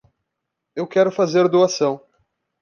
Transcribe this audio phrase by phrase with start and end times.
[0.75, 2.03] Eu quero fazer doação.